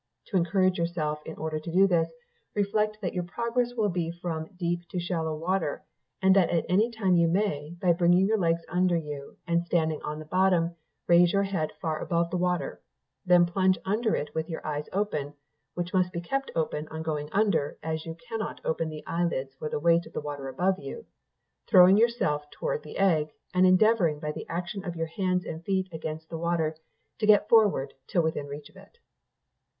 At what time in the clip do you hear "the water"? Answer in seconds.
12.31-12.81, 26.27-26.75